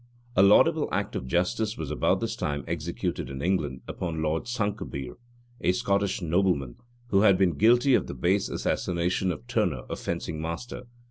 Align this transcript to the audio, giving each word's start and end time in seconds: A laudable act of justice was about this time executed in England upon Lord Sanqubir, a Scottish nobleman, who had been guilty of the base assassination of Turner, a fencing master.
A 0.35 0.41
laudable 0.41 0.89
act 0.91 1.15
of 1.15 1.27
justice 1.27 1.77
was 1.77 1.91
about 1.91 2.21
this 2.21 2.35
time 2.35 2.63
executed 2.67 3.29
in 3.29 3.39
England 3.39 3.81
upon 3.87 4.19
Lord 4.23 4.47
Sanqubir, 4.47 5.17
a 5.61 5.71
Scottish 5.73 6.23
nobleman, 6.23 6.77
who 7.09 7.21
had 7.21 7.37
been 7.37 7.51
guilty 7.53 7.93
of 7.93 8.07
the 8.07 8.15
base 8.15 8.49
assassination 8.49 9.31
of 9.31 9.45
Turner, 9.45 9.83
a 9.91 9.95
fencing 9.95 10.41
master. 10.41 10.87